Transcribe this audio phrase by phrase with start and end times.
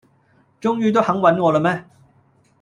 [0.59, 1.85] 終於都肯搵我喇咩